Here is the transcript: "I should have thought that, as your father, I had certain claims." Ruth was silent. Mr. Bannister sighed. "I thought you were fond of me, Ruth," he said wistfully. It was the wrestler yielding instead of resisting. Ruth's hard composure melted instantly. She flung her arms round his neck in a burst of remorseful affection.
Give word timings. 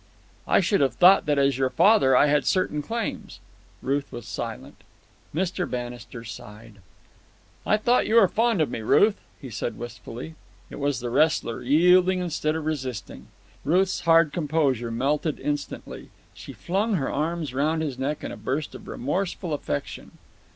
"I 0.47 0.61
should 0.61 0.81
have 0.81 0.95
thought 0.95 1.27
that, 1.27 1.37
as 1.37 1.59
your 1.59 1.69
father, 1.69 2.17
I 2.17 2.25
had 2.25 2.47
certain 2.47 2.81
claims." 2.81 3.39
Ruth 3.83 4.11
was 4.11 4.25
silent. 4.27 4.77
Mr. 5.31 5.69
Bannister 5.69 6.23
sighed. 6.23 6.77
"I 7.67 7.77
thought 7.77 8.07
you 8.07 8.15
were 8.15 8.27
fond 8.27 8.61
of 8.61 8.71
me, 8.71 8.79
Ruth," 8.79 9.21
he 9.39 9.51
said 9.51 9.77
wistfully. 9.77 10.33
It 10.71 10.79
was 10.79 11.01
the 11.01 11.11
wrestler 11.11 11.61
yielding 11.61 12.17
instead 12.19 12.55
of 12.55 12.65
resisting. 12.65 13.27
Ruth's 13.63 13.99
hard 13.99 14.33
composure 14.33 14.89
melted 14.89 15.39
instantly. 15.39 16.09
She 16.33 16.51
flung 16.51 16.95
her 16.95 17.11
arms 17.11 17.53
round 17.53 17.83
his 17.83 17.99
neck 17.99 18.23
in 18.23 18.31
a 18.31 18.37
burst 18.37 18.73
of 18.73 18.87
remorseful 18.87 19.53
affection. 19.53 20.17